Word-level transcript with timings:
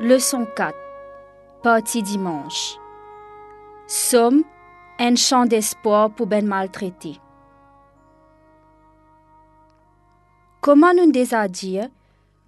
Leçon 0.00 0.46
4. 0.56 0.74
Partie 1.62 2.02
dimanche. 2.02 2.78
Somme, 3.86 4.42
un 4.98 5.14
chant 5.16 5.44
d'espoir 5.44 6.10
pour 6.10 6.26
ben 6.26 6.46
maltraité. 6.46 7.20
Comment 10.62 10.94
nous 10.94 11.12
déjà 11.12 11.46
dire, 11.46 11.88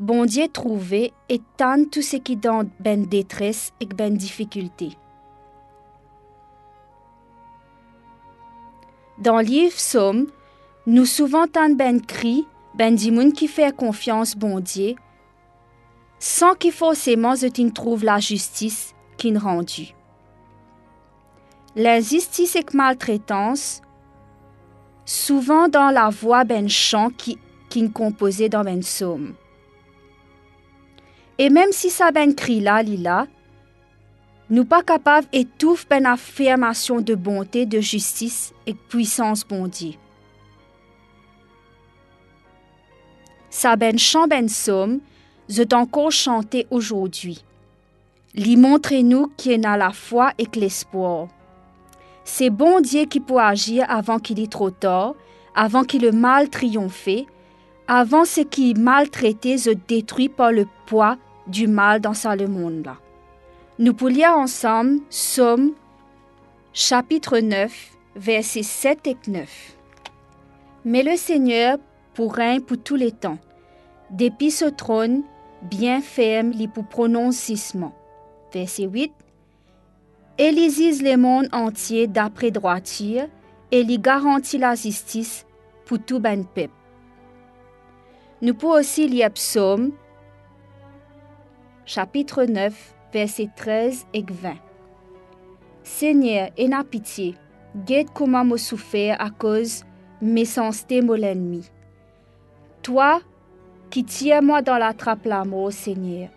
bon 0.00 0.24
Dieu 0.24 0.48
trouvé 0.48 1.12
et 1.28 1.42
tant 1.59 1.84
tout 1.84 2.00
ce 2.00 2.16
qui 2.16 2.36
dans 2.36 2.66
ben 2.80 3.04
détresse 3.04 3.74
et 3.79 3.86
ben 3.86 4.16
difficulté. 4.16 4.97
Dans 9.19 9.36
le 9.36 9.45
livre 9.45 9.78
Somme, 9.78 10.28
nous 10.86 11.06
souvent 11.06 11.47
tant 11.47 11.69
ben 11.69 12.00
cri, 12.00 12.48
ben 12.74 12.95
di 12.95 13.11
moun 13.11 13.34
qui 13.34 13.48
fait 13.48 13.77
confiance 13.77 14.34
bon 14.34 14.61
Dieu, 14.61 14.95
sans 16.27 16.55
qu'il 16.55 16.73
forcément 16.73 17.34
je 17.34 17.70
trouve 17.70 18.02
la 18.02 18.19
justice 18.19 18.95
qu'il 19.19 19.37
rendu. 19.37 19.95
L'injustice 21.77 22.56
et 22.56 22.64
maltraitance, 22.73 23.83
souvent 25.05 25.69
dans 25.69 25.91
la 25.91 26.09
voix 26.09 26.45
ben 26.45 26.66
chant 26.66 27.10
qui 27.10 27.38
composé 27.92 28.48
dans 28.48 28.64
ben 28.64 28.83
somme. 28.83 29.34
Et 31.37 31.50
même 31.50 31.73
si 31.73 31.91
ça 31.91 32.10
ben 32.10 32.34
cri 32.34 32.61
là, 32.61 32.83
lila, 32.83 33.27
nous 34.48 34.64
pas 34.64 34.83
capables 34.83 35.27
étouffer 35.30 35.86
ben 35.91 36.06
affirmation 36.06 37.02
de 37.02 37.14
bonté, 37.14 37.67
de 37.67 37.80
justice 37.80 38.55
et 38.67 38.72
puissance 38.72 39.47
bon 39.47 39.67
Dieu. 39.67 39.92
Sa 43.50 43.77
ben 43.77 43.98
chant 43.98 44.27
ben 44.27 44.48
somme, 44.48 45.00
encore 45.73 46.12
chanter 46.12 46.67
aujourd'hui. 46.70 47.45
Lui 48.34 48.56
montrez-nous 48.56 49.33
qu'il 49.37 49.64
a 49.67 49.77
la 49.77 49.91
foi 49.91 50.33
et 50.39 50.48
l'espoir. 50.56 51.28
C'est 52.25 52.51
bon 52.51 52.81
Dieu 52.81 53.05
qui 53.05 53.20
peut 53.20 53.39
agir 53.39 53.84
avant 53.89 54.19
qu'il 54.19 54.41
est 54.41 54.51
trop 54.51 54.70
tard, 54.70 55.14
avant 55.55 55.84
qu'il 55.84 56.03
le 56.03 56.12
mal 56.12 56.48
triomphe, 56.48 57.09
avant 57.86 58.25
ce 58.25 58.41
qui 58.41 58.75
maltraité 58.75 59.59
se 59.59 59.70
détruit 59.70 60.31
par 60.31 60.51
le 60.51 60.67
poids 60.86 61.17
du 61.47 61.69
mal 61.69 62.01
dans 62.01 62.14
ce 62.14 62.47
monde 62.47 62.84
là. 62.84 62.97
Nous 63.79 63.92
pour 63.92 64.08
lire 64.08 64.34
ensemble 64.36 65.01
Somme 65.11 65.73
chapitre 66.73 67.39
9 67.39 67.91
versets 68.17 68.62
7 68.62 69.06
et 69.06 69.17
9. 69.27 69.77
Mais 70.86 71.03
le 71.03 71.17
Seigneur 71.17 71.79
pour 72.14 72.34
règne 72.34 72.61
pour 72.61 72.79
tous 72.79 72.97
les 72.97 73.12
temps. 73.12 73.39
Depuis 74.11 74.51
ce 74.51 74.67
trône, 74.67 75.23
bien 75.65 76.01
ferme 76.01 76.51
li 76.51 76.69
pour 76.69 76.87
prononcissement. 76.87 77.95
Verset 78.53 78.84
8. 78.84 79.12
Élise 80.39 81.03
le 81.03 81.17
monde 81.17 81.48
entier 81.53 82.07
d'après 82.07 82.51
droiture 82.51 83.27
et 83.70 83.83
lui 83.83 83.98
garantit 83.98 84.59
la 84.59 84.75
justice 84.75 85.47
pour 85.87 85.98
tout 85.98 86.20
ben 86.20 86.45
peuple. 86.45 86.70
Nous 88.42 88.55
pouvons 88.55 88.75
aussi 88.75 89.09
lire 89.09 89.31
Psaume, 89.31 89.92
chapitre 91.87 92.45
9, 92.45 92.95
verset 93.12 93.48
13 93.57 94.07
et 94.12 94.25
20. 94.29 94.55
Seigneur, 95.83 96.48
aie 96.57 96.69
pitié, 96.91 97.37
guette 97.87 98.09
comment 98.12 98.45
me 98.45 98.57
souffert 98.57 99.20
à 99.20 99.31
cause 99.31 99.85
méchanceté 100.20 101.03
mon 101.03 101.14
ennemi. 101.14 101.70
Toi, 102.83 103.20
qui 103.94 104.02
tiens 104.02 104.40
moi 104.40 104.60
dans 104.60 104.77
la 104.77 104.92
trappe 104.92 105.24
l'amour, 105.24 105.72
Seigneur, 105.72 106.28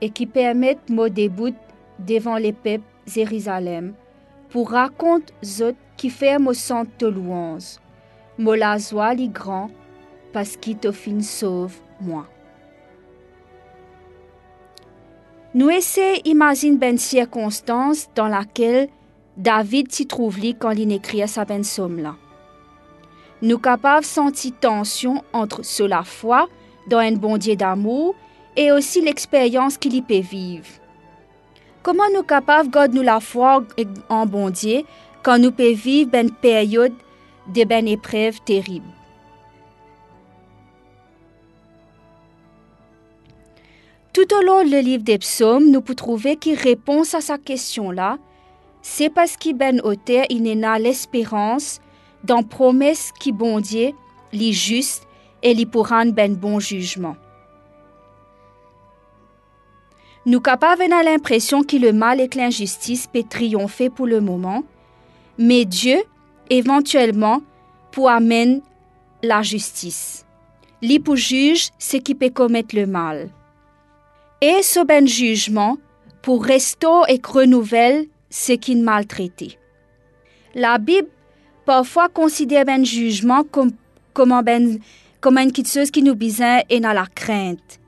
et 0.00 0.08
qui 0.08 0.24
permettent 0.24 0.88
mon 0.88 1.10
début 1.10 1.52
devant 1.98 2.38
les 2.38 2.54
peuples 2.54 2.82
Jérusalem, 3.06 3.92
pour 4.48 4.70
raconter 4.70 5.34
autres 5.60 5.76
qui 5.98 6.08
fait 6.08 6.38
mon 6.38 6.54
sang 6.54 6.84
de 6.98 7.06
louange. 7.06 7.76
Mo 8.38 8.54
la 8.54 8.78
li 9.12 9.28
grand, 9.28 9.68
parce 10.32 10.56
qu'il 10.56 10.78
te 10.78 10.90
fin 10.90 11.20
sauve 11.20 11.76
moi. 12.00 12.26
Nous 15.52 15.68
essayons 15.68 16.22
d'imaginer 16.24 16.78
ben 16.78 16.96
circonstance 16.96 18.08
dans 18.14 18.28
laquelle 18.28 18.88
David 19.36 19.92
s'y 19.92 20.06
trouve 20.06 20.38
quand 20.58 20.70
il 20.70 20.90
écrit 20.90 21.28
sa 21.28 21.44
ben 21.44 21.64
somme 21.64 21.98
là. 21.98 22.14
Nous 23.42 23.58
capables 23.58 24.06
sentir 24.06 24.52
tension 24.58 25.22
entre 25.34 25.60
la 25.86 26.02
foi 26.02 26.48
dans 26.88 26.98
un 26.98 27.12
bon 27.12 27.36
Dieu 27.36 27.56
d'amour 27.56 28.14
et 28.56 28.72
aussi 28.72 29.00
l'expérience 29.00 29.76
qu'il 29.76 29.94
y 29.94 30.02
peut 30.02 30.18
vivre. 30.18 30.66
Comment 31.82 32.10
nous 32.14 32.22
capables 32.22 32.70
de 32.70 32.94
nous 32.94 33.02
la 33.02 33.20
foi 33.20 33.64
en 34.08 34.26
bon 34.26 34.50
Dieu 34.50 34.82
quand 35.22 35.38
nous 35.38 35.52
pouvons 35.52 35.74
vivre 35.74 36.14
une 36.14 36.32
période 36.32 36.94
de 37.54 37.64
ben 37.64 37.86
épreuve 37.86 38.40
terrible? 38.44 38.86
Tout 44.12 44.34
au 44.34 44.42
long 44.42 44.64
du 44.64 44.82
livre 44.82 45.04
des 45.04 45.18
psaumes, 45.18 45.70
nous 45.70 45.80
pouvons 45.80 45.94
trouver 45.94 46.36
qui 46.36 46.54
réponse 46.54 47.14
à 47.14 47.20
sa 47.20 47.38
question-là, 47.38 48.18
c'est 48.82 49.10
parce 49.10 49.36
qu'il 49.36 49.56
ben 49.56 49.80
il 50.28 50.64
a 50.64 50.78
l'espérance 50.78 51.80
dans 52.24 52.42
promesse 52.42 53.12
qui 53.20 53.32
bon 53.32 53.60
les 54.32 54.52
juste 54.52 55.07
et 55.42 55.54
li 55.54 55.66
pour 55.66 55.88
rendre 55.88 56.12
ben 56.12 56.34
bon 56.34 56.58
jugement. 56.58 57.16
Nous 60.26 60.40
capables 60.40 60.82
avons 60.82 61.02
l'impression 61.04 61.62
que 61.62 61.76
le 61.76 61.92
mal 61.92 62.20
et 62.20 62.28
l'injustice 62.34 63.06
peut 63.06 63.22
triompher 63.22 63.88
pour 63.88 64.06
le 64.06 64.20
moment, 64.20 64.62
mais 65.38 65.64
Dieu, 65.64 66.02
éventuellement, 66.50 67.40
pour 67.92 68.10
amener 68.10 68.60
la 69.22 69.42
justice. 69.42 70.26
Li 70.82 70.98
pour 70.98 71.16
juge 71.16 71.70
ce 71.78 71.96
qui 71.96 72.14
peut 72.14 72.30
commettre 72.30 72.76
le 72.76 72.86
mal. 72.86 73.30
Et 74.40 74.62
ce 74.62 74.84
ben 74.84 75.08
jugement 75.08 75.78
pour 76.22 76.44
restaurer 76.44 77.14
et 77.14 77.20
renouveler 77.26 78.10
ce 78.30 78.52
qui 78.52 78.76
maltraité. 78.76 79.58
La 80.54 80.78
Bible 80.78 81.08
parfois 81.64 82.08
considère 82.08 82.64
ben 82.64 82.84
jugement 82.84 83.44
comme, 83.44 83.72
comme 84.12 84.32
un 84.32 84.42
ben 84.42 84.78
comme 85.20 85.38
une 85.38 85.52
chose 85.66 85.90
qui 85.90 86.02
nous 86.02 86.14
besoin 86.14 86.62
et 86.68 86.80
dans 86.80 86.92
la 86.92 87.06
crainte. 87.06 87.80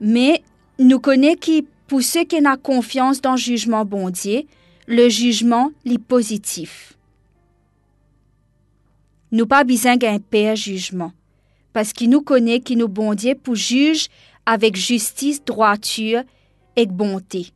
Mais 0.00 0.42
nous 0.78 1.00
connaissons 1.00 1.38
qui, 1.40 1.66
pour 1.86 2.02
ceux 2.02 2.24
qui 2.24 2.36
ont 2.36 2.56
confiance 2.62 3.20
dans 3.20 3.32
le 3.32 3.38
jugement 3.38 3.84
bon 3.84 4.10
Dieu, 4.10 4.42
le 4.86 5.08
jugement 5.08 5.70
est 5.84 5.98
positif. 5.98 6.94
Nous 9.30 9.46
pas 9.46 9.64
besoin 9.64 9.96
d'un 9.96 10.18
père 10.18 10.56
jugement, 10.56 11.12
parce 11.72 11.92
qu'il 11.92 12.08
nous 12.08 12.22
connaît 12.22 12.60
qui 12.60 12.76
nous 12.76 12.88
bon 12.88 13.14
Dieu 13.14 13.34
pour 13.34 13.54
juge 13.54 14.08
avec 14.46 14.76
justice, 14.76 15.44
droiture 15.44 16.22
et 16.76 16.86
bonté. 16.86 17.48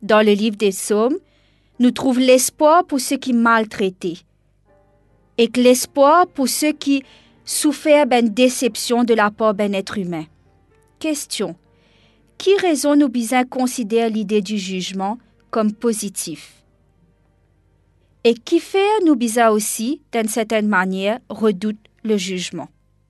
Dans 0.00 0.24
le 0.24 0.32
livre 0.32 0.56
des 0.56 0.70
psaumes, 0.70 1.18
nous 1.78 1.90
trouvons 1.90 2.20
l'espoir 2.20 2.84
pour 2.84 3.00
ceux 3.00 3.16
qui 3.16 3.32
maltraités 3.32 4.18
et 5.38 5.50
l'espoir 5.56 6.26
pour 6.26 6.48
ceux 6.48 6.72
qui 6.72 7.02
souffert 7.44 8.06
d'une 8.06 8.28
déception 8.28 9.04
de 9.04 9.14
la 9.14 9.30
part 9.30 9.54
d'un 9.54 9.72
être 9.72 9.98
humain. 9.98 10.24
Question. 10.98 11.56
Qui 12.38 12.56
raison 12.56 12.96
nous 12.96 13.08
besoin 13.08 13.44
considérer 13.44 14.10
l'idée 14.10 14.40
du 14.40 14.58
jugement 14.58 15.18
comme 15.50 15.72
positif? 15.72 16.62
Et 18.24 18.34
qui 18.34 18.60
fait 18.60 19.00
nous 19.04 19.16
aussi, 19.50 20.00
d'une 20.12 20.28
certaine 20.28 20.68
manière, 20.68 21.18
redoute 21.28 21.78
le 22.04 22.16
jugement? 22.16 22.68